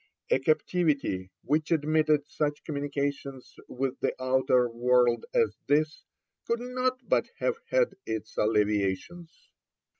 [0.31, 6.05] A captivity which admitted such communications with the outer world as this,
[6.47, 9.51] could not but have had its alleviations.